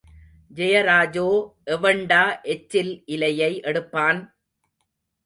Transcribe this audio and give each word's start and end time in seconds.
ஜெயராஜோ 0.51 1.25
எவண்டா 1.75 2.21
எச்சில் 2.53 2.91
இலையை 3.07 3.51
எடுப்பான்!... 3.63 4.21